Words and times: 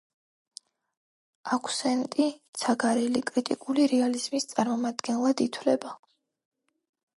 აქვსენტი 1.57 2.25
ცაგარელი 2.63 3.23
კრიტიკული 3.31 3.87
რეალიზმის 3.93 4.51
წარმომადგენლად 4.55 5.47
ითვლება. 5.49 5.97